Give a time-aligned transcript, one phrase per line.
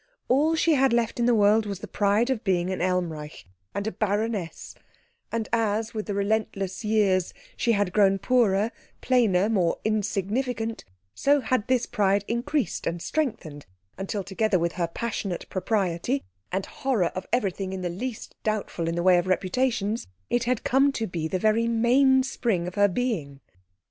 [0.29, 3.85] All she had left in the world was the pride of being an Elmreich and
[3.85, 4.73] a baroness;
[5.31, 11.67] and as, with the relentless years, she had grown poorer, plainer, more insignificant, so had
[11.67, 17.71] this pride increased and strengthened, until, together with her passionate propriety and horror of everything
[17.71, 21.37] in the least doubtful in the way of reputations, it had come to be the
[21.37, 23.39] very mainspring of her being.